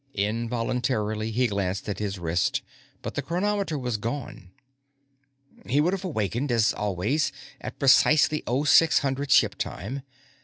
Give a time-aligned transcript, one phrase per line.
[0.15, 2.63] Involuntarily, he glanced at his wrist,
[3.03, 4.49] but the chronometer was gone.
[5.67, 7.31] He would have awakened, as always,
[7.61, 10.01] at precisely 0600 ship time.